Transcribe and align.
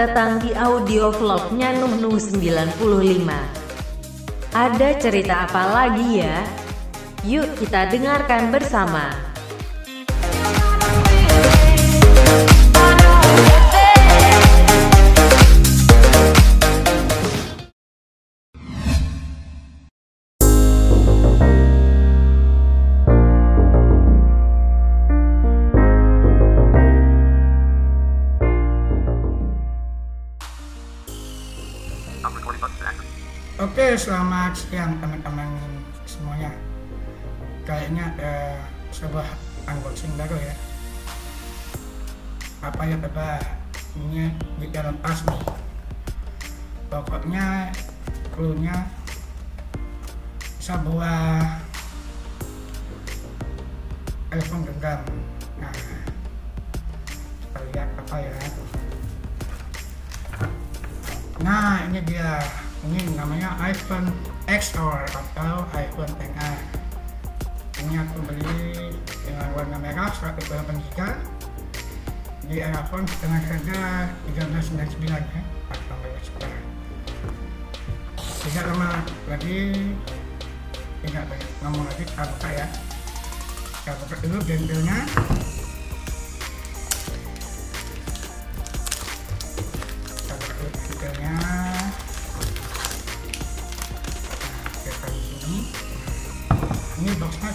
Datang 0.00 0.40
di 0.40 0.56
audio 0.56 1.12
vlognya 1.12 1.76
Nuh 1.76 2.16
95 2.16 2.80
Ada 4.56 4.96
cerita 4.96 5.44
apa 5.44 5.76
lagi 5.76 6.24
ya? 6.24 6.40
Yuk 7.28 7.60
kita 7.60 7.84
dengarkan 7.92 8.48
bersama 8.48 9.12
Oke, 33.60 33.92
selamat 33.92 34.56
siang 34.56 34.96
teman-teman 35.04 35.52
semuanya. 36.08 36.48
Kayaknya 37.68 38.08
ada 38.16 38.56
sebuah 38.88 39.28
unboxing 39.68 40.16
baru 40.16 40.32
ya. 40.40 40.56
Apa 42.64 42.88
ya 42.88 42.96
Bapak? 42.96 43.44
Ini 44.00 44.32
di 44.56 44.66
dalam 44.72 44.96
tas 45.04 45.20
nih. 45.28 45.44
Pokoknya 46.88 47.68
clue-nya 48.32 48.88
sebuah 50.56 51.60
telepon 54.32 54.64
genggam. 54.72 55.04
Nah, 55.60 55.76
kita 57.44 57.58
lihat 57.76 57.88
apa 57.92 58.16
ya. 58.24 58.32
Nah, 61.44 61.84
ini 61.92 62.00
dia 62.08 62.40
ini 62.88 63.12
namanya 63.12 63.60
iPhone 63.60 64.08
XR 64.48 65.04
atau 65.04 65.68
iPhone 65.76 66.12
XR 66.16 66.58
ini 67.80 67.94
aku 67.96 68.16
beli 68.28 68.92
dengan 69.24 69.48
warna 69.56 69.76
merah 69.80 70.08
128 70.12 70.80
GB 70.92 70.98
di 72.50 72.60
iPhone 72.60 73.06
dengan 73.20 73.40
harga 73.40 73.80
1399 74.36 75.06
ya. 75.06 75.42
Tidak 78.40 78.64
lama 78.72 79.04
lagi 79.28 79.58
tidak 81.00 81.24
banyak 81.24 81.50
ngomong 81.64 81.84
lagi 81.88 82.04
kita 82.04 82.24
buka 82.26 82.48
ya. 82.52 82.66
Kita 83.80 83.92
buka 83.96 84.14
dulu 84.24 84.38
bentilnya 84.44 84.98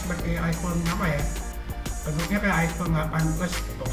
seperti 0.05 0.37
iPhone 0.37 0.77
apa 0.85 1.17
ya? 1.17 1.21
Bentuknya 2.05 2.37
kayak 2.37 2.57
iPhone 2.69 2.93
8 2.93 3.09
plus 3.41 3.53
itu 3.57 3.89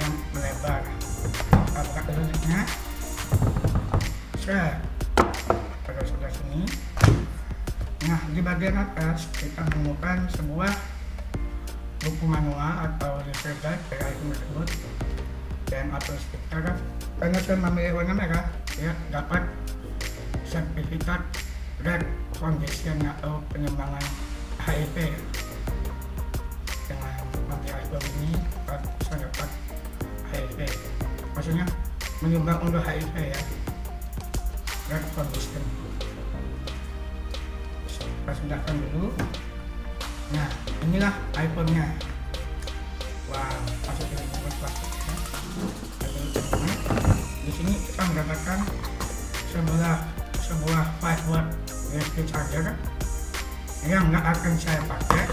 yang 0.00 0.12
melebar. 0.32 0.80
Kita 1.44 1.80
buka 1.84 2.00
dulu 2.08 2.22
netnya 2.24 2.60
set. 4.40 4.80
Pada 5.84 6.00
sebelah 6.08 6.32
sini. 6.32 6.64
Nah 8.08 8.20
di 8.32 8.40
bagian 8.40 8.80
atas 8.80 9.28
kita 9.36 9.60
menemukan 9.68 10.24
sebuah 10.32 10.72
buku 12.00 12.24
manual 12.24 12.88
atau 12.88 13.20
user 13.28 13.52
guide 13.60 13.84
dari 13.92 14.16
iPhone 14.16 14.32
tersebut. 14.32 14.68
Dan 15.68 15.92
atau 15.92 16.16
stiker 16.16 16.64
karena 17.20 17.38
saya 17.44 17.60
memilih 17.60 17.92
warna 18.00 18.16
merah 18.16 18.48
ya 18.80 18.96
dapat 19.12 19.44
sertifikat 20.48 21.20
red 21.84 22.08
foundation 22.40 22.96
atau 23.04 23.44
pengembangan 23.52 24.29
HIV 24.66 24.96
dengan 26.88 27.16
mati 27.48 27.68
iPhone 27.72 28.06
ini 28.20 28.32
bisa 29.00 29.14
dapat 29.16 29.48
HIV 30.30 30.58
maksudnya 31.32 31.64
menyumbang 32.20 32.60
untuk 32.60 32.84
HIV 32.84 33.16
ya. 33.16 33.40
Red 34.90 35.06
foundation. 35.14 35.62
Kita 37.88 38.32
sudahkan 38.36 38.74
dulu. 38.90 39.14
Nah 40.34 40.48
inilah 40.84 41.14
iPhone 41.36 41.70
nya 41.72 41.86
wow 43.30 43.56
masukin 43.86 44.18
bungkus 44.26 44.56
plastiknya 44.58 45.14
di 47.46 47.50
sini 47.54 47.74
kita 47.78 48.02
mendapatkan 48.10 48.58
sebelah 49.50 49.98
sebuah 50.40 50.82
5 50.98 51.30
watt 51.30 51.46
USB 51.94 52.26
charger 52.26 52.74
yang 53.88 54.12
nggak 54.12 54.24
akan 54.36 54.54
saya 54.60 54.80
pakai. 54.84 55.24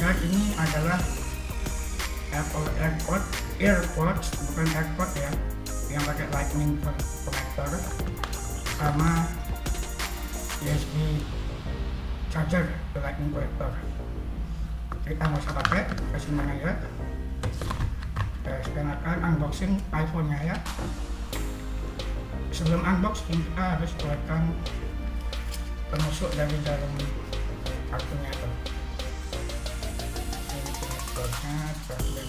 Dan 0.00 0.14
ini 0.24 0.56
adalah 0.56 0.98
Apple 2.32 2.68
AirPod 2.80 3.22
AirPods 3.60 4.26
bukan 4.48 4.66
AirPod 4.72 5.10
ya 5.14 5.30
yang 5.92 6.02
pakai 6.08 6.26
Lightning 6.32 6.80
connector 6.80 7.70
sama 8.80 9.28
USB 10.64 11.20
charger 12.32 12.64
ke 12.96 12.98
Lightning 13.04 13.30
connector. 13.30 13.72
Kita 15.04 15.22
nggak 15.28 15.42
usah 15.44 15.54
pakai 15.60 15.80
kasih 16.16 16.32
mana 16.32 16.54
ya. 16.56 16.72
Sekarang 18.42 19.20
unboxing 19.20 19.76
iPhone 19.92 20.32
nya 20.32 20.40
ya. 20.40 20.56
Sebelum 22.50 22.80
unboxing 22.80 23.38
kita 23.38 23.64
harus 23.76 23.92
keluarkan 24.00 24.56
penusuk 25.92 26.32
dari 26.32 26.56
dalam 26.64 26.88
kartunya 27.92 28.32
itu 28.32 28.48
ini 30.56 30.72
konektornya 30.80 31.56
bagian 31.84 32.28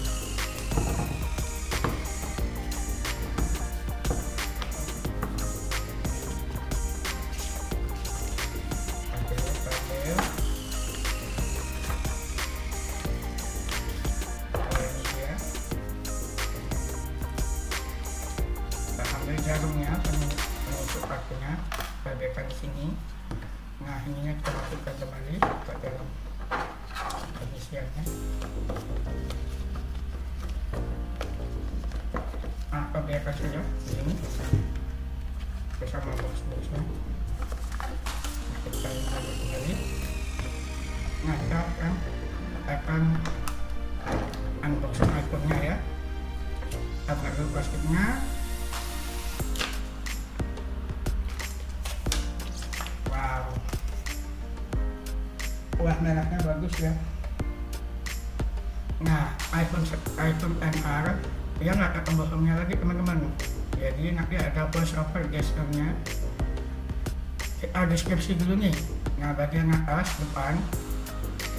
nah 41.24 41.34
kita 41.40 41.58
akan 41.58 41.92
akan 42.64 43.02
unboxing 44.64 45.10
iPhone 45.12 45.44
nya 45.48 45.58
ya 45.72 45.76
kita 47.04 47.28
dulu 47.36 47.48
plastiknya 47.56 48.04
wah 55.84 56.00
merahnya 56.00 56.40
bagus 56.40 56.74
ya. 56.80 56.92
Nah 59.04 59.36
iPhone 59.52 59.84
iPhone 60.16 60.56
XR 60.56 61.06
dia 61.60 61.70
nggak 61.76 61.90
ada 61.92 62.00
tombolnya 62.08 62.56
lagi 62.64 62.72
teman-teman. 62.80 63.20
Jadi 63.76 64.16
nanti 64.16 64.40
ada 64.40 64.64
voice 64.72 64.96
over 64.96 65.28
gesturnya 65.28 65.92
kita 67.60 67.84
deskripsi 67.84 68.40
dulu 68.40 68.64
nih. 68.64 68.72
Nah 69.20 69.36
bagian 69.36 69.68
atas 69.76 70.16
depan 70.24 70.56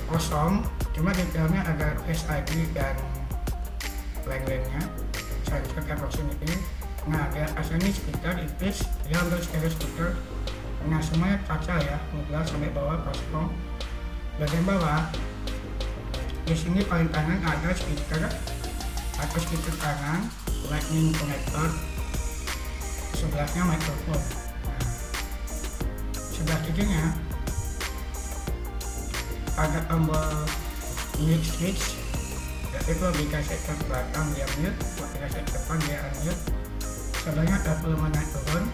kosong 0.10 0.62
cuma 0.94 1.12
detailnya 1.12 1.62
ada 1.66 1.98
Face 2.06 2.26
ID 2.30 2.72
dan 2.78 2.96
lain-lainnya. 4.26 4.84
Sensor 5.46 5.84
proximity 5.98 6.58
nah 7.06 7.30
di 7.30 7.38
atas 7.38 7.70
ini 7.70 7.94
speaker 7.94 8.34
ipis 8.42 8.82
dia 9.06 9.22
untuk 9.22 9.38
stereo 9.38 9.70
speaker 9.70 10.18
nah 10.90 10.98
semuanya 10.98 11.38
kaca 11.46 11.78
ya 11.82 11.98
12 12.30 12.46
sampai 12.46 12.70
bawah 12.74 12.98
kosong. 13.06 13.50
Bagian 14.38 14.66
bawah 14.66 15.10
di 16.46 16.54
sini 16.54 16.86
paling 16.86 17.10
kanan 17.10 17.42
ada 17.42 17.74
speaker 17.74 18.22
atau 19.18 19.40
speaker 19.42 19.74
kanan 19.82 20.30
lightning 20.70 21.10
connector. 21.18 21.70
Sebelahnya 23.18 23.62
mikrofon. 23.66 24.22
Nah, 24.70 24.82
sebelah 26.14 26.60
kirinya 26.70 27.25
ada 29.56 29.80
tombol 29.88 30.20
switch 31.16 31.96
itu 32.86 33.08
dikasih 33.18 33.58
ke 33.64 33.74
belakang 33.88 34.28
dia 34.36 34.48
mute. 34.60 34.76
Dikasih 35.16 35.42
ke 35.48 35.52
depan 35.56 35.78
dia 35.88 35.98
unmute 36.12 36.42
sebanyak 37.24 37.60
20 37.64 38.04
menit 38.04 38.26
turun. 38.36 38.66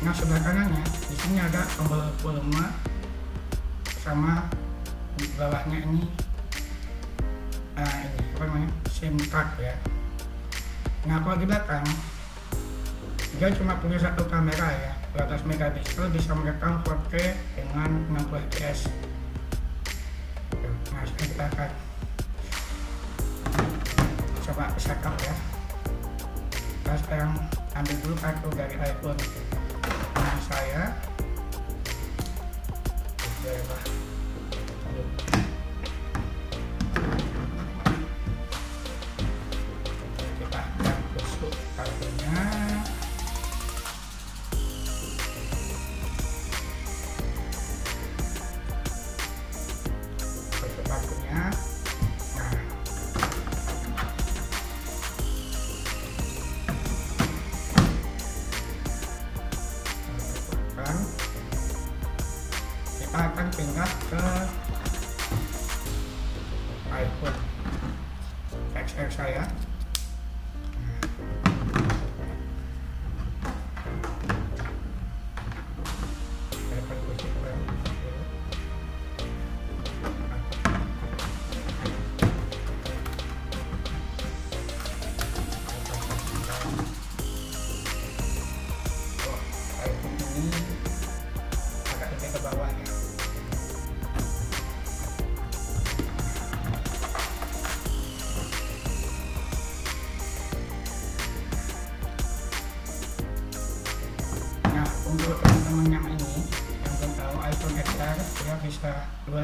Nah 0.00 0.12
sebelah 0.16 0.42
kanannya 0.42 0.84
di 1.12 1.16
sini 1.20 1.38
ada 1.44 1.62
tombol 1.76 2.00
volume 2.24 2.66
sama 4.00 4.48
di 5.20 5.28
bawahnya 5.36 5.78
ini. 5.84 6.08
Uh, 7.76 7.96
ini 8.00 8.20
apa 8.32 8.42
namanya? 8.48 8.70
Sim 8.88 9.14
card 9.28 9.60
ya. 9.60 9.76
Nah 11.04 11.20
kalau 11.20 11.36
di 11.36 11.44
belakang 11.44 11.84
dia 13.36 13.48
cuma 13.54 13.76
punya 13.76 14.00
satu 14.00 14.24
kamera 14.24 14.68
ya. 14.72 14.92
12 15.14 15.42
megapiksel 15.52 16.06
bisa 16.14 16.32
merekam 16.38 16.80
4K 16.86 17.34
dengan 17.58 17.90
60 18.14 18.46
fps 18.46 19.09
kita 21.40 21.44
akan 21.46 21.70
coba 24.42 24.64
setup 24.74 25.14
ya. 25.22 25.34
Kita 26.50 26.94
sekarang 27.06 27.32
ambil 27.78 27.96
dulu 28.02 28.14
kartu 28.18 28.48
dari 28.58 28.76
iPhone. 28.82 29.20
Nah 30.18 30.36
saya. 30.42 30.84
Oke, 33.22 33.54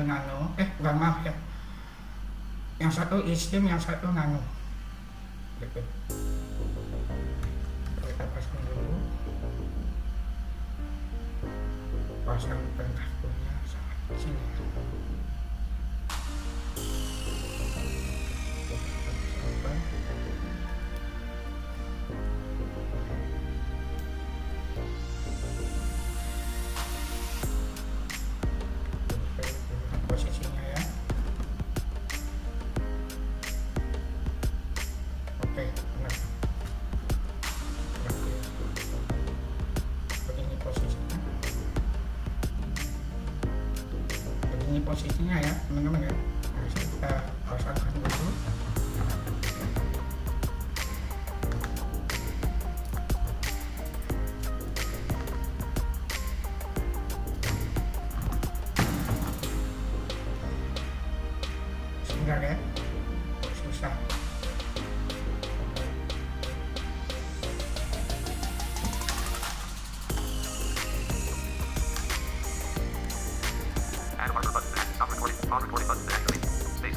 nano 0.06 0.55
eh 0.56 0.69
bukan 0.81 0.97
maaf 0.97 1.26
ya. 1.26 1.35
Yang 2.81 2.93
satu 3.03 3.20
eSIM 3.26 3.67
yang 3.69 3.81
satu 3.81 4.08
nano 4.14 4.56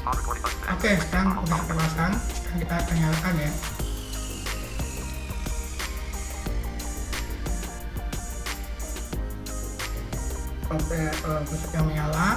Oke, 0.10 0.98
sekarang 1.06 1.38
udah 1.38 1.60
terpasang. 1.70 2.14
Sekarang 2.18 2.58
kita 2.58 2.76
akan 2.82 2.96
nyalakan 2.98 3.34
ya. 3.38 3.52
Oke, 10.70 11.02
kalau 11.22 11.40
musiknya 11.46 11.82
menyala. 11.86 12.28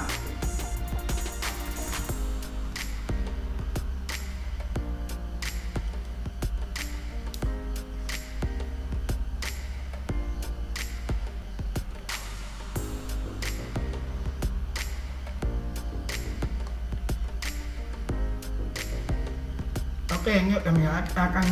Akan 21.20 21.46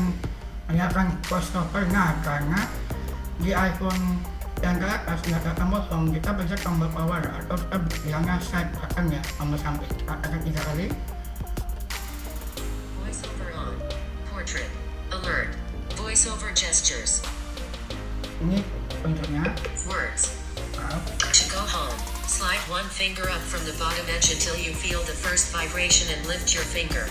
menyalakan 0.71 1.13
crossover. 1.27 1.85
Nah, 1.91 2.17
karena 2.23 2.61
di 3.43 3.51
iPhone 3.53 4.23
yang 4.61 4.77
ke 4.77 4.87
atas 4.87 5.19
nggak 5.25 5.41
ada 5.41 5.53
tombol 5.57 5.83
home, 5.89 6.13
kita 6.13 6.31
bisa 6.37 6.57
tombol 6.61 6.89
power 6.93 7.21
atau 7.25 7.57
kita 7.57 7.77
bilangnya 8.05 8.37
side 8.45 8.71
button 8.77 9.09
ya, 9.09 9.21
tombol 9.41 9.57
sampai 9.57 9.87
kita 9.89 10.13
akan 10.13 10.41
tiga 10.45 10.61
kali. 10.69 10.87
Voiceover 13.01 13.49
on. 13.57 13.75
Portrait. 14.29 14.71
Alert. 15.13 15.57
Voiceover 15.97 16.53
gestures. 16.53 17.25
Ini 18.45 18.61
bentuknya. 19.01 19.49
Words. 19.89 20.37
To 21.31 21.45
go 21.49 21.63
home. 21.65 21.97
Slide 22.29 22.61
one 22.69 22.89
finger 22.89 23.29
up 23.29 23.41
from 23.41 23.65
the 23.65 23.73
bottom 23.81 24.05
edge 24.13 24.33
until 24.33 24.57
you 24.57 24.73
feel 24.77 25.01
the 25.09 25.17
first 25.17 25.53
vibration 25.53 26.09
and 26.13 26.21
lift 26.29 26.53
your 26.53 26.65
finger. 26.65 27.09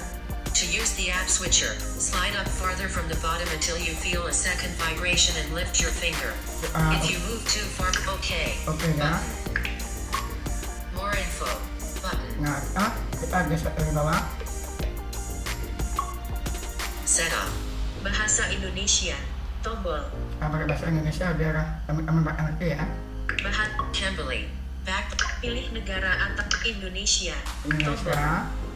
To 0.59 0.67
use 0.67 0.91
the 0.99 1.07
app 1.07 1.31
switcher, 1.31 1.71
slide 1.79 2.35
up 2.35 2.43
farther 2.43 2.91
from 2.91 3.07
the 3.07 3.15
bottom 3.23 3.47
until 3.55 3.79
you 3.79 3.95
feel 3.95 4.27
a 4.27 4.33
second 4.35 4.75
vibration 4.75 5.31
and 5.39 5.55
lift 5.55 5.79
your 5.79 5.87
finger. 5.87 6.35
Ah, 6.75 6.99
If 6.99 7.07
you 7.07 7.15
move 7.31 7.39
too 7.47 7.63
far, 7.79 7.87
okay. 8.19 8.59
Oke 8.67 8.83
ya. 8.99 9.23
More 10.91 11.15
info. 11.15 11.47
Button. 12.03 12.43
Nah, 12.43 12.59
ah, 12.75 12.91
kita 13.15 13.47
kita 13.47 13.71
ke 13.71 13.87
bawah. 13.95 14.19
Setup. 17.07 17.47
Bahasa 18.03 18.51
Indonesia. 18.51 19.15
Tombol. 19.63 20.11
Kita 20.11 20.43
pakai 20.43 20.67
bahasa 20.67 20.91
Indonesia 20.91 21.27
biar 21.39 21.55
ah, 21.55 21.67
teman-teman 21.87 22.21
pada 22.27 22.51
ngerti 22.51 22.67
ya. 22.75 22.83
Bahan 23.47 23.69
Kimberly. 23.95 24.51
Back. 24.83 25.15
Pilih 25.39 25.71
negara 25.71 26.35
atau 26.35 26.51
Indonesia. 26.67 27.39
Tombol. 27.63 27.79
Indonesia. 27.79 28.11
Potret. 28.11 28.68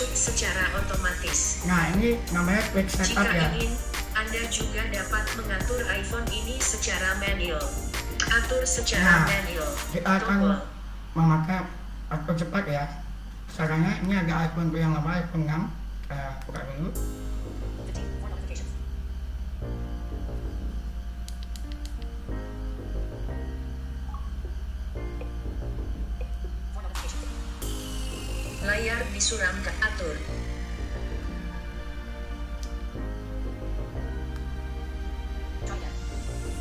Masuk 0.00 0.16
secara 0.32 0.64
otomatis. 0.80 1.60
Nah 1.68 1.92
ini 1.92 2.16
namanya 2.32 2.64
quick 2.72 2.88
setup 2.88 3.20
Jika 3.20 3.36
ya. 3.36 3.52
ingin, 3.52 3.76
Anda 4.16 4.42
juga 4.48 4.80
dapat 4.88 5.24
mengatur 5.36 5.84
iPhone 5.92 6.24
ini 6.32 6.56
secara 6.56 7.20
manual. 7.20 7.60
Atur 8.32 8.64
secara 8.64 9.04
Nah, 9.04 9.28
manual. 9.28 9.68
Kita 9.92 10.10
akan 10.24 10.38
memakai 11.12 11.68
atur 12.08 12.32
cepat 12.32 12.64
ya. 12.64 12.84
Caranya 13.52 14.00
ini 14.00 14.16
ada 14.16 14.48
iPhone 14.48 14.72
yang 14.72 14.96
lama 14.96 15.20
iPhone 15.20 15.44
6. 15.44 15.68
Kita 16.08 16.20
buka 16.48 16.60
dulu. 16.64 16.88
Layar 28.70 29.02
disuram 29.10 29.56
ke 29.66 29.72
atur. 29.82 30.14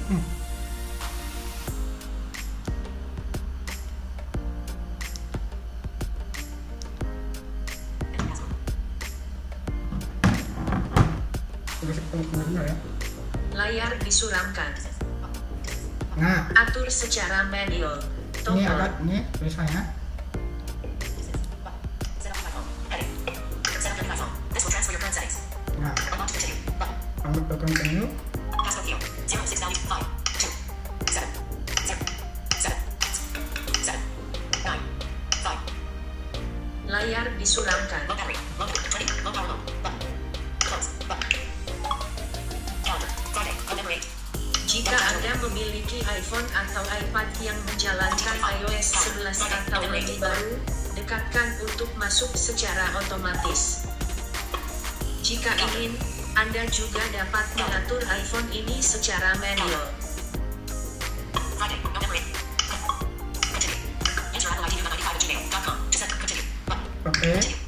Hmm. 0.09 0.23
Layar 13.53 13.95
disuramkan. 14.03 14.71
Nah, 16.19 16.51
Atur 16.51 16.87
secara 16.91 17.47
manual. 17.47 17.95
ini 18.33 18.43
Tombol. 18.43 18.67
agak 18.67 18.91
ini 19.03 19.23
tulisannya. 19.35 19.98
Jika 44.89 45.05
Anda 45.05 45.37
memiliki 45.45 46.01
iPhone 46.01 46.49
atau 46.49 46.81
iPad 46.81 47.29
yang 47.45 47.53
menjalankan 47.69 48.37
iOS 48.41 49.13
11 49.21 49.37
atau 49.37 49.85
lebih 49.85 50.17
baru, 50.17 50.57
dekatkan 50.97 51.61
untuk 51.61 51.93
masuk 52.01 52.33
secara 52.33 52.97
otomatis. 52.97 53.85
Jika 55.21 55.53
ingin, 55.61 55.93
Anda 56.33 56.65
juga 56.73 57.05
dapat 57.13 57.45
mengatur 57.61 58.01
iPhone 58.01 58.49
ini 58.49 58.81
secara 58.81 59.37
manual. 59.37 59.93
Tombol 67.05 67.58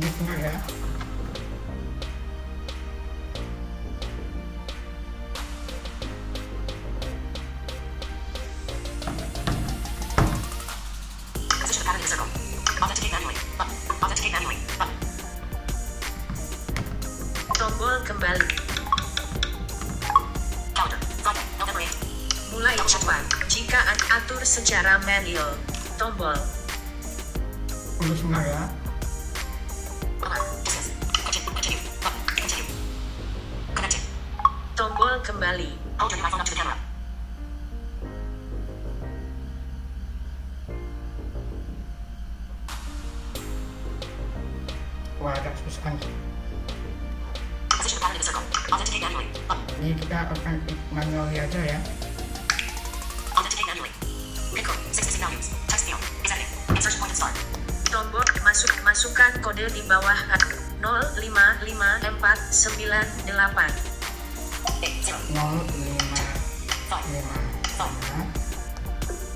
Benar 0.00 0.38
ya. 0.38 0.89
Wah, 45.20 45.36
agak 45.36 45.52
susah 45.68 45.92
nih. 46.00 46.08
Ini 49.80 49.96
kita 50.00 50.16
akan 50.24 50.56
klik 50.64 50.80
aja 51.36 51.60
ya. 51.60 51.76
Tombol 57.92 58.24
masuk 58.40 58.72
masukkan 58.80 59.28
kode 59.44 59.68
di 59.76 59.84
bawah 59.84 60.16
055498. 60.80 62.80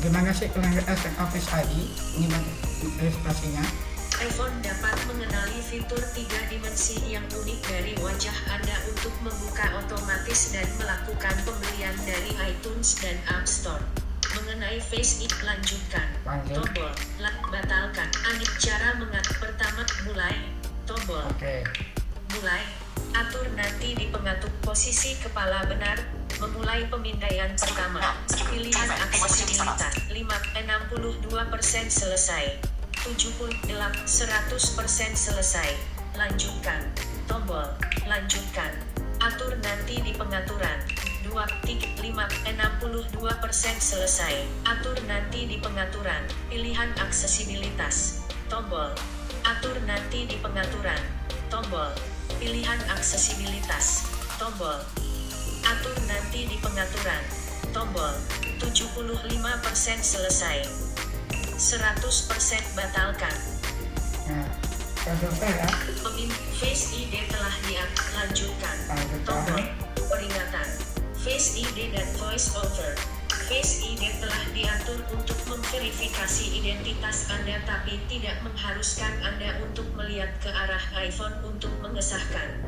Gimana 0.00 0.32
sih 0.32 0.48
kita 0.48 0.96
setup 0.96 1.28
Face 1.28 1.52
ID? 1.52 1.72
Ini 2.16 2.32
bang- 2.32 2.48
ilustrasinya 2.96 3.60
iPhone 4.24 4.56
dapat 4.64 4.96
mengenali 5.04 5.60
fitur 5.60 6.00
tiga 6.16 6.40
dimensi 6.48 6.96
yang 7.04 7.20
unik 7.28 7.60
dari 7.68 7.92
wajah 8.00 8.32
Anda 8.56 8.72
untuk 8.88 9.12
membuka 9.20 9.68
otomatis 9.84 10.56
dan 10.56 10.64
melakukan 10.80 11.36
pembelian 11.44 11.92
dari 12.08 12.32
iTunes 12.40 12.96
dan 13.04 13.20
App 13.28 13.44
Store. 13.44 13.84
Mengenai 14.40 14.80
Face 14.80 15.20
ID, 15.20 15.28
lanjutkan. 15.44 16.08
Lanjut. 16.24 16.56
Tombol, 16.56 16.88
batalkan. 17.52 18.08
Anik 18.32 18.52
cara 18.64 18.96
mengatur 18.96 19.36
pertama, 19.44 19.84
mulai. 20.08 20.40
Tombol, 20.88 21.20
oke 21.36 21.68
mulai. 22.32 22.64
Atur 23.12 23.44
nanti 23.58 23.92
di 23.92 24.08
pengatur 24.08 24.48
posisi 24.64 25.20
kepala 25.20 25.68
benar. 25.68 26.19
Memulai 26.40 26.88
pemindaian 26.88 27.52
pertama. 27.52 28.16
Pilihan 28.48 28.88
aksesibilitas 28.96 29.92
5, 30.08 30.24
62% 30.56 31.92
selesai. 31.92 32.56
78, 33.04 33.68
100% 34.08 35.12
selesai. 35.12 35.68
Lanjutkan. 36.16 36.80
Tombol, 37.28 37.68
lanjutkan. 38.08 38.72
Atur 39.20 39.52
nanti 39.60 40.00
di 40.00 40.16
pengaturan. 40.16 40.80
2, 41.28 41.28
3, 41.28 42.08
5, 42.08 42.24
62% 42.48 43.76
selesai. 43.76 44.40
Atur 44.64 44.96
nanti 45.04 45.44
di 45.44 45.60
pengaturan. 45.60 46.24
Pilihan 46.48 46.88
aksesibilitas. 47.04 48.24
Tombol. 48.48 48.96
Atur 49.44 49.76
nanti 49.84 50.24
di 50.24 50.40
pengaturan. 50.40 51.04
Tombol. 51.52 51.92
Pilihan 52.40 52.80
aksesibilitas. 52.88 54.08
Tombol. 54.40 54.80
Atur 55.70 55.94
nanti 56.10 56.50
di 56.50 56.58
pengaturan. 56.58 57.22
Tombol. 57.70 58.10
75% 58.58 59.30
selesai. 60.02 60.66
100% 61.54 62.74
batalkan. 62.74 63.36
nah 64.26 64.50
selesai 65.00 65.50
ya 65.62 65.70
Pemin 66.02 66.30
Face 66.58 66.90
ID 66.90 67.22
telah 67.30 67.54
dilanjutkan. 67.62 68.76
Lanjutkan. 68.90 69.22
Tombol 69.22 69.62
peringatan. 70.10 70.68
Face 71.14 71.54
ID 71.54 71.94
dan 71.94 72.08
Voice 72.18 72.50
Over. 72.58 72.98
Face 73.46 73.86
ID 73.86 74.10
telah 74.18 74.42
diatur 74.50 74.98
untuk 75.14 75.38
memverifikasi 75.46 76.44
identitas 76.50 77.30
Anda 77.30 77.62
tapi 77.62 78.02
tidak 78.10 78.42
mengharuskan 78.42 79.14
Anda 79.22 79.54
untuk 79.62 79.86
melihat 79.94 80.34
ke 80.42 80.50
arah 80.50 80.82
iPhone 80.98 81.38
untuk 81.46 81.70
mengesahkan. 81.78 82.58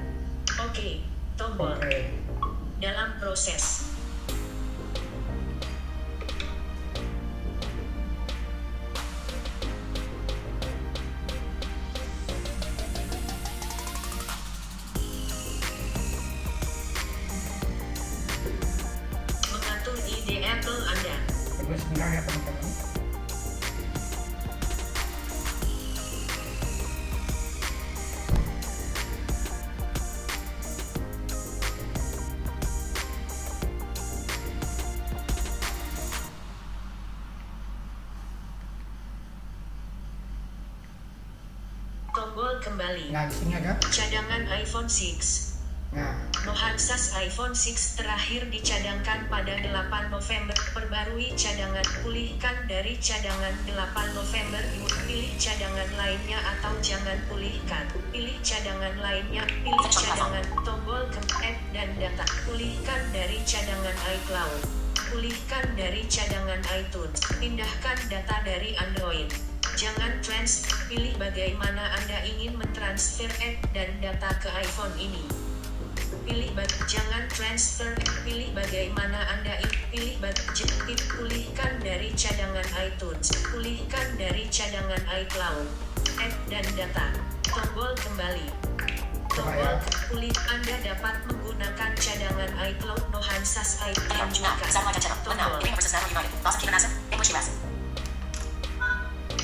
Oke, 0.63 1.03
tombol 1.35 1.75
oke 1.75 2.22
dalam 2.83 3.15
proses. 3.23 3.92
Kembali. 42.93 43.09
nah 43.09 43.73
Cadangan 43.89 44.43
iPhone 44.53 44.85
6. 44.85 45.97
nah 45.97 46.13
Mohansas 46.45 47.17
iPhone 47.17 47.57
6 47.57 47.97
terakhir 47.97 48.53
dicadangkan 48.53 49.33
pada 49.33 49.65
8 49.65 50.13
November. 50.13 50.53
Perbarui 50.77 51.33
cadangan, 51.33 51.87
pulihkan 52.05 52.69
dari 52.69 53.01
cadangan 53.01 53.55
8 53.65 54.13
November. 54.13 54.61
Pilih 55.09 55.33
cadangan 55.41 55.89
lainnya 55.97 56.37
atau 56.37 56.77
jangan 56.85 57.17
pulihkan. 57.33 57.89
Pilih 58.13 58.37
cadangan 58.45 58.95
lainnya, 59.01 59.49
pilih 59.65 59.89
cadangan, 59.89 60.45
tombol 60.61 61.09
ke 61.09 61.21
app 61.41 61.59
dan 61.73 61.89
data. 61.97 62.29
Pulihkan 62.45 63.01
dari 63.17 63.41
cadangan 63.49 63.97
iCloud. 64.21 64.61
Pulihkan 65.09 65.65
dari 65.81 66.05
cadangan 66.13 66.61
iTunes. 66.77 67.25
Pindahkan 67.41 67.97
data 68.13 68.37
dari 68.45 68.77
Android. 68.77 69.52
Jangan 69.73 70.21
trans, 70.21 70.69
pilih 70.93 71.17
bagaimana 71.17 71.97
Anda 71.97 72.29
ingin 72.29 72.61
mentransfer 72.61 73.33
app 73.41 73.57
dan 73.73 73.89
data 74.05 74.31
ke 74.37 74.49
iPhone 74.61 74.93
ini. 75.01 75.25
Pilih 76.23 76.53
bag 76.53 76.69
jangan 76.87 77.25
transfer 77.33 77.97
pilih 78.23 78.53
bagaimana 78.53 79.17
anda 79.33 79.59
ingin 79.65 79.83
pilih 79.89 80.15
bag 80.21 80.37
pulihkan 81.09 81.81
dari 81.81 82.13
cadangan 82.13 82.69
iTunes 82.85 83.33
pulihkan 83.49 84.07
dari 84.21 84.45
cadangan 84.53 85.03
iCloud 85.25 85.67
app 86.21 86.35
dan 86.53 86.67
data. 86.77 87.17
Tombol 87.49 87.97
kembali. 87.97 88.49
Tombol 89.33 89.75
pulih 90.13 90.37
anda 90.53 90.77
dapat 90.85 91.17
menggunakan 91.33 91.91
cadangan 91.97 92.53
iCloud 92.71 93.03
Nohansas 93.09 93.81
iCloud 93.81 94.37
lanjutkan 94.37 95.17
tombol 95.25 95.65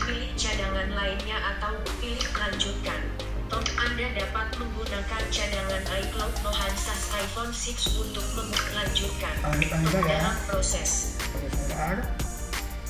pilih 0.08 0.32
cadangan 0.34 0.88
lainnya 0.96 1.36
atau 1.36 1.76
pilih 2.00 2.24
lanjutkan. 2.32 3.00
Tom, 3.48 3.64
Anda 3.76 4.08
dapat 4.12 4.56
menggunakan 4.56 5.22
cadangan 5.28 5.84
iCloud 5.84 6.34
Nohansas 6.40 7.12
iPhone 7.12 7.52
6 7.52 7.76
untuk 7.98 8.24
melanjutkan. 8.72 9.32
ya 9.60 9.76
Dalam 10.00 10.36
proses. 10.48 11.16
tunggu 11.28 11.48
sebentar 11.48 11.96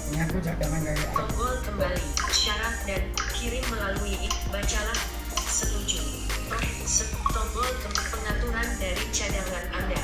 ini 0.09 0.19
aku 0.25 0.37
cadangan 0.41 0.81
dari 0.81 1.03
app 1.05 1.15
Tombol 1.19 1.53
kembali. 1.63 2.07
Syarat 2.31 2.75
dan 2.87 3.03
kirim 3.35 3.67
melalui 3.67 4.15
it. 4.19 4.35
Bacalah. 4.49 4.99
Setuju. 5.35 5.99
Tom, 6.49 6.65
se- 6.87 7.11
tombol 7.29 7.67
pengaturan 7.83 8.69
dari 8.79 9.05
cadangan 9.11 9.65
Anda. 9.75 10.03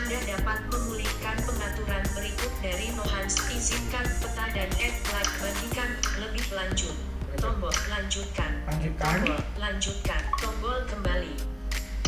Anda 0.00 0.16
dapat 0.32 0.64
memulihkan 0.72 1.36
pengaturan 1.44 2.00
berikut 2.16 2.48
dari 2.64 2.88
Nohans. 2.96 3.36
Izinkan 3.52 4.08
peta 4.24 4.48
dan 4.56 4.72
add 4.80 4.96
like 5.12 5.32
bagikan 5.44 5.90
lebih 6.16 6.40
lanjut. 6.56 6.96
Tombol 7.36 7.68
lanjutkan. 7.92 8.64
lanjutkan 8.64 9.12
Tombol 9.20 9.40
lanjutkan. 9.60 10.22
Tombol 10.40 10.78
kembali. 10.88 11.36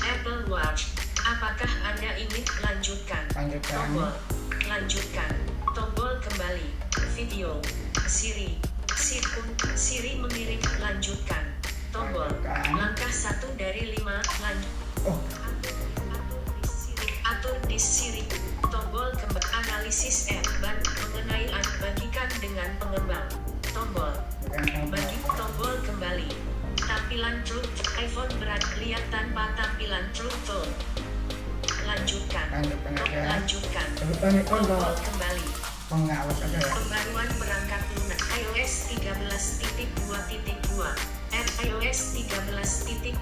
Apple 0.08 0.48
Watch. 0.48 0.88
Apakah 1.20 1.68
Anda 1.84 2.16
ingin 2.16 2.48
lanjutkan? 2.64 3.28
lanjutkan 3.36 3.76
Tombol 3.76 4.08
lanjutkan. 4.72 5.32
Tombol 5.76 6.16
kembali. 6.24 6.68
Video. 7.12 7.60
Siri. 8.08 8.56
Sirkun. 8.96 9.52
Siri 9.76 10.16
mengirim 10.16 10.64
lanjutkan. 10.80 11.44
Tombol. 11.92 12.24
Lanjutkan. 12.24 12.72
Langkah 12.72 13.12
satu 13.12 13.52
dari 13.60 13.92
lima 13.92 14.16
lanjut. 14.40 14.72
oh 15.04 15.51
Atur 17.42 17.58
di 17.66 17.74
Siri. 17.74 18.22
Tombol 18.70 19.10
kembali. 19.18 19.42
Analisis 19.50 20.30
app. 20.30 20.46
Ban 20.62 20.78
mengenai 20.78 21.50
app. 21.50 21.66
Bagikan 21.82 22.30
dengan 22.38 22.70
pengembang. 22.78 23.26
Tombol. 23.74 24.14
Bagi 24.86 25.18
tombol 25.26 25.74
kembali. 25.82 26.30
Tampilan 26.78 27.42
True 27.42 27.66
iPhone 27.98 28.30
berat 28.38 28.62
lihat 28.78 29.02
tanpa 29.10 29.58
tampilan 29.58 30.06
True 30.14 30.30
Tone. 30.46 30.70
Lanjutkan. 31.82 32.46
aja 32.62 33.18
lanjutkan. 33.34 33.90
Tombol 34.46 34.94
kembali. 35.02 35.46
pengawas 35.90 36.38
ya 36.46 36.62
Pembaruan 36.62 37.26
perangkat 37.42 37.82
lunak 37.98 38.22
iOS 38.38 38.94
13.2.2. 39.02 40.78
App 41.34 41.48
iOS 41.58 41.98
13.2.2. 42.22 43.18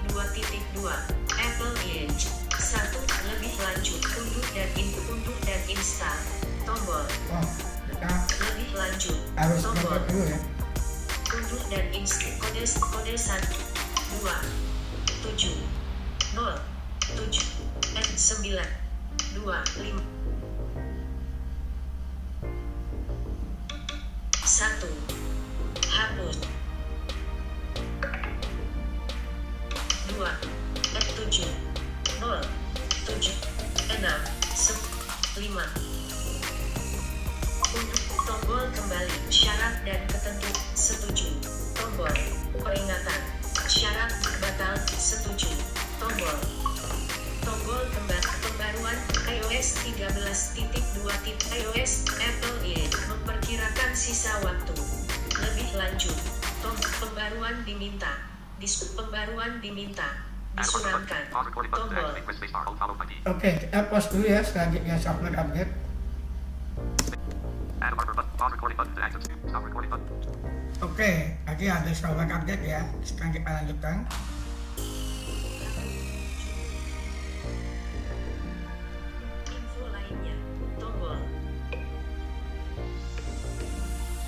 Apple 1.41 1.73
Edge. 1.89 2.40
1. 2.61 2.93
Lebih 3.33 3.53
lanjut. 3.57 4.01
Unduh 4.15 4.45
dan 4.53 4.69
in, 4.77 4.93
unduh 5.09 5.37
dan 5.43 5.61
install. 5.65 6.19
Tombol. 6.61 7.05
oh 7.33 7.45
kita 7.89 8.07
Lebih 8.37 8.69
lanjut. 8.77 9.17
harus 9.35 9.61
Tombol. 9.65 9.97
dulu 10.07 10.23
ya 10.29 10.39
unduh 11.31 11.63
dan 11.71 11.85
install 11.95 12.35
kode 12.43 12.59
kode 12.91 13.15
1 13.15 13.39
2 14.19 14.29
7 15.23 15.63
0 16.35 16.59
7 17.15 17.95
eh 17.95 18.07
9 18.19 18.59
2 19.39 19.47
5 19.47 20.03
1 24.43 25.87
hapus 25.87 26.37
2 30.11 30.19
eh 30.99 31.05
7 31.15 31.70
0 32.31 32.39
7 33.11 33.27
6 33.91 34.07
5 35.35 35.51
untuk 37.75 38.03
tombol 38.23 38.63
kembali 38.71 39.15
syarat 39.27 39.83
dan 39.83 39.99
ketentuan 40.07 40.55
setuju 40.71 41.27
tombol 41.75 42.07
peringatan 42.55 43.21
syarat 43.67 44.15
batal 44.39 44.79
setuju 44.95 45.51
tombol 45.99 46.39
tombol 47.43 47.83
kembar 47.99 48.23
pembaruan 48.47 48.95
iOS 49.27 49.83
13.2. 49.91 51.03
iOS 51.35 51.91
Apple 52.15 52.57
ini 52.63 52.87
memperkirakan 53.11 53.91
sisa 53.91 54.39
waktu 54.47 54.71
lebih 55.35 55.67
lanjut 55.75 56.15
tombol 56.63 56.91
pembaruan 57.03 57.59
diminta 57.67 58.23
dis 58.55 58.87
pembaruan 58.95 59.59
diminta 59.59 60.30
Tombol. 60.51 62.11
Oke, 63.23 63.49
kita 63.63 63.79
pause 63.87 64.07
dulu 64.11 64.25
ya 64.27 64.41
selanjutnya 64.43 64.95
software 64.99 65.37
update. 65.39 65.71
Oke, 70.81 71.11
tadi 71.47 71.63
ada 71.71 71.91
software 71.95 72.27
update 72.27 72.63
ya. 72.67 72.81
Sekarang 73.05 73.31
kita 73.31 73.49
lanjutkan. 73.49 73.95
Info 79.47 79.83
lainnya, 79.93 80.35
tombol. 80.77 81.17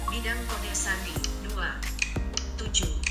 Bidang 0.07 0.39
kode 0.47 0.71
sandi 0.71 1.13
2 1.41 1.51
7 1.51 3.02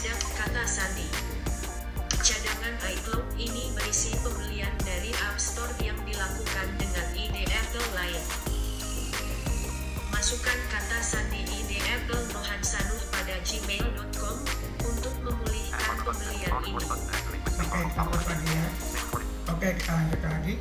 Sedap 0.00 0.16
kata 0.32 0.64
sandi. 0.64 1.04
Cadangan 2.24 2.72
iCloud 2.88 3.36
ini 3.36 3.68
berisi 3.76 4.16
pembelian 4.24 4.72
dari 4.80 5.12
App 5.28 5.36
Store 5.36 5.68
yang 5.76 6.00
dilakukan 6.08 6.72
dengan 6.80 7.04
ide 7.12 7.44
Apple 7.44 7.84
lain. 7.92 8.24
Masukkan 10.08 10.56
kata 10.72 11.04
sandi 11.04 11.44
ide 11.44 11.84
Apple 11.84 12.16
Nohan 12.32 12.64
Sanuh 12.64 12.96
pada 13.12 13.44
gmail.com 13.44 14.36
untuk 14.88 15.14
memulihkan 15.20 15.96
pembelian 16.00 16.54
ini. 16.64 16.80
oke 17.60 17.84
kita 17.92 18.00
lagi 18.08 18.48
ya. 18.56 18.68
Oke, 19.52 19.68
kita 19.84 19.92
lanjutkan 20.00 20.30
lagi. 20.32 20.54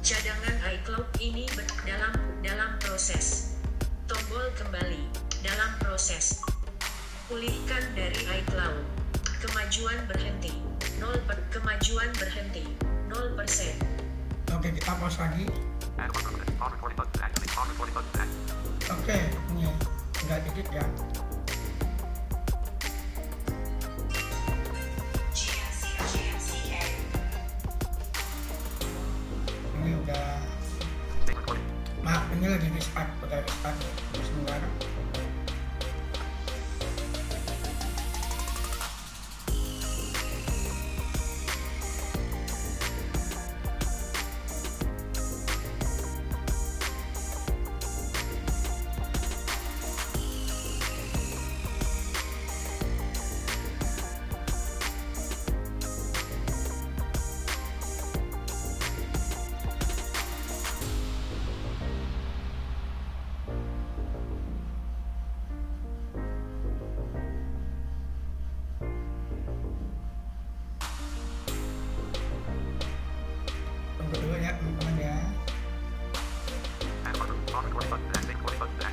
Cadangan 0.00 0.56
iCloud 0.72 1.08
ini 1.20 1.44
dalam 1.84 2.16
dalam 2.40 2.80
proses. 2.80 3.60
Tombol 4.08 4.56
kembali 4.56 5.04
dalam 5.44 5.76
proses. 5.84 6.37
Pulihkan 7.28 7.84
dari 7.92 8.24
iCloud. 8.40 8.88
Kemajuan 9.44 10.00
berhenti. 10.08 10.48
0 10.96 11.12
per, 11.28 11.36
kemajuan 11.52 12.08
berhenti. 12.16 12.64
0%. 13.12 14.56
Oke, 14.56 14.68
kita 14.72 14.96
pause 14.96 15.20
lagi. 15.20 15.44
Add 16.00 16.08
a 16.08 16.20
marker 16.56 16.88
button. 16.96 17.28
Pause 17.52 17.68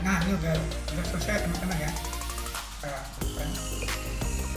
nah 0.06 0.22
ini 0.22 0.38
udah 0.38 0.54
udah 0.94 1.06
selesai 1.10 1.41
teman-teman 1.41 1.78
ya 1.82 1.89
kita 2.78 2.94
lakukan 2.94 3.50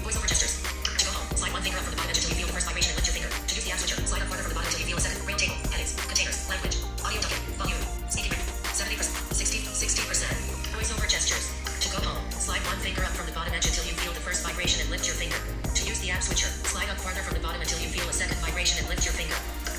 Voice 0.05 0.17
over 0.21 0.29
gestures. 0.29 0.61
To 0.61 1.05
go 1.09 1.13
home, 1.17 1.25
slide 1.41 1.53
one 1.57 1.65
finger 1.65 1.81
up 1.81 1.85
from 1.89 1.97
the 1.97 2.01
bottom 2.01 2.13
edge 2.13 2.21
until 2.21 2.37
you 2.37 2.45
feel 2.45 2.49
the 2.53 2.57
first 2.57 2.69
vibration 2.69 2.93
and 2.93 3.01
lift 3.01 3.09
your 3.09 3.17
finger. 3.17 3.33
To 3.33 3.53
use 3.57 3.65
the 3.65 3.73
app 3.73 3.81
switcher, 3.81 3.97
slide 4.05 4.21
up 4.21 4.29
farther 4.29 4.45
from 4.45 4.53
the 4.53 4.61
bottom 4.61 4.69
until 4.69 4.81
you 4.85 4.89
feel 4.93 5.01
a 5.01 5.05
second. 5.05 5.25
Round 5.25 5.41
table, 5.41 5.57
headings, 5.73 5.93
containers, 6.05 6.39
language, 6.53 6.77
audio 7.01 7.21
docket, 7.25 7.41
volume, 7.57 7.81
speaking 8.13 8.33
rate, 8.37 8.45
70%, 8.77 9.01
60, 9.33 9.59
60%. 9.73 10.77
Voice 10.77 10.93
over 10.93 11.09
gestures. 11.09 11.49
To 11.81 11.89
go 11.97 11.99
home, 12.05 12.21
slide 12.37 12.61
one 12.69 12.81
finger 12.85 13.03
up 13.09 13.13
from 13.17 13.25
the 13.25 13.33
bottom 13.33 13.53
edge 13.57 13.65
until 13.65 13.89
you 13.89 13.97
feel 13.97 14.13
the 14.13 14.21
first 14.21 14.45
vibration 14.45 14.85
and 14.85 14.93
lift 14.93 15.09
your 15.09 15.17
finger. 15.17 15.41
To 15.65 15.81
use 15.89 16.01
the 16.05 16.13
app 16.13 16.21
switcher, 16.21 16.53
slide 16.69 16.93
up 16.93 17.01
farther 17.01 17.25
from 17.25 17.41
the 17.41 17.45
bottom 17.45 17.65
until 17.65 17.81
you 17.81 17.89
feel 17.89 18.05
a 18.05 18.13
second 18.13 18.37
vibration 18.45 18.85
and 18.85 18.87
lift 18.93 19.01
your 19.09 19.17
finger. 19.17 19.37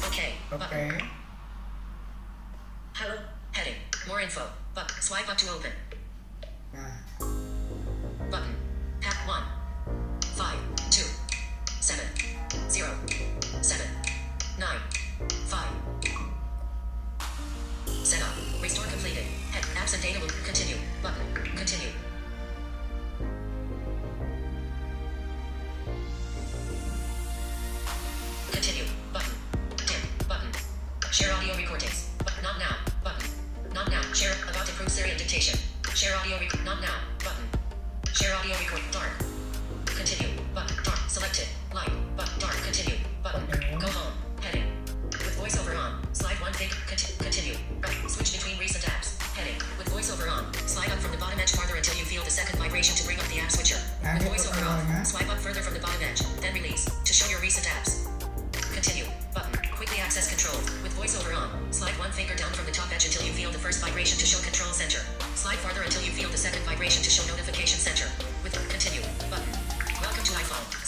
Okay. 0.09 0.33
Button. 0.49 1.18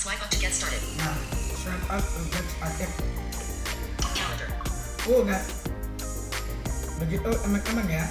Swipe 0.01 0.17
up 0.17 0.33
to 0.33 0.39
get 0.41 0.49
started. 0.49 0.81
nah 0.97 1.13
swipe 1.61 1.93
up 1.93 2.01
to 2.01 2.21
get 2.33 2.41
started 2.57 2.89
Calendar. 4.17 4.49
oh 5.05 5.21
begitu 6.97 7.29
teman-teman 7.29 7.85
ya 7.85 8.09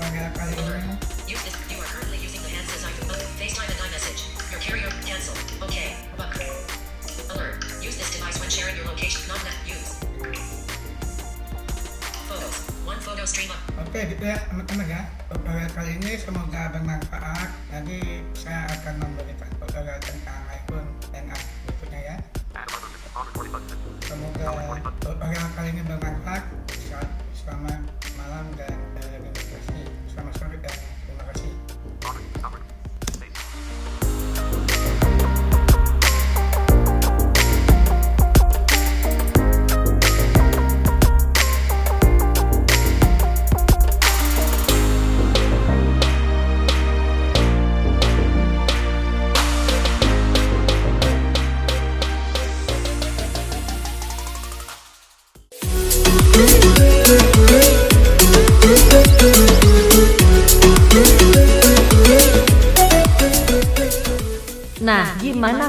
pada 0.00 0.32
kali 0.32 0.56
ini 0.56 0.96
Use 1.28 1.44
this. 1.44 1.52
You 1.68 1.76
are 1.76 1.84
currently 1.92 2.16
using 2.24 2.40
the 2.40 2.48
hand 2.48 2.64
size 2.72 2.88
icon. 2.88 3.04
Button. 3.04 3.28
FaceTime 3.36 3.68
and 3.68 3.80
iMessage. 3.84 4.32
Your 4.48 4.60
carrier. 4.64 4.88
Cancel. 5.04 5.36
Okay. 5.68 5.92
Button. 6.16 6.40
Alert. 7.36 7.60
Use 7.84 8.00
this 8.00 8.08
device 8.16 8.40
when 8.40 8.48
sharing 8.48 8.72
your 8.80 8.88
location. 8.88 9.28
Not 9.28 9.44
that. 9.44 9.60
Use. 9.68 10.00
Photos. 12.32 12.56
One 12.88 13.00
photo 13.04 13.28
stream 13.28 13.52
up. 13.52 13.60
Oke 13.76 14.08
gitu 14.08 14.24
ya 14.24 14.40
teman-teman 14.48 14.88
ya 14.88 15.04
tutorial 15.28 15.68
kali 15.76 16.00
ini 16.00 16.16
semoga 16.16 16.72
bermanfaat 16.72 17.52
nanti 17.68 18.24
saya 18.32 18.72
akan 18.72 19.04
memberikan 19.04 19.52
tutorial 19.60 20.00
tentang 20.00 20.43
iPhone 20.74 20.90
10 21.06 21.62
berikutnya 21.70 22.00
ya. 22.02 22.16
Semoga 24.02 24.44
tutorial 24.98 25.46
kali 25.54 25.68
ini 25.70 25.82
bermanfaat 25.86 26.44
Sel- 26.74 27.14
selamat 27.34 27.80
malam 28.18 28.44
dan 28.58 28.74
terima 28.98 29.30
kasih 29.30 29.82
selamat 30.10 30.34
sore 30.34 30.56
dan 30.58 30.73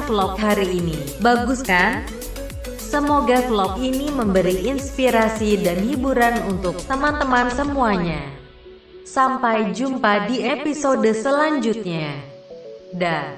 vlog 0.05 0.37
hari 0.37 0.69
ini? 0.69 0.97
Bagus 1.19 1.65
kan? 1.65 2.05
Semoga 2.77 3.41
vlog 3.49 3.81
ini 3.81 4.13
memberi 4.13 4.69
inspirasi 4.69 5.59
dan 5.65 5.81
hiburan 5.81 6.45
untuk 6.45 6.77
teman-teman 6.85 7.49
semuanya. 7.51 8.21
Sampai 9.03 9.73
jumpa 9.73 10.29
di 10.29 10.45
episode 10.45 11.09
selanjutnya. 11.11 12.13
Dah. 12.93 13.35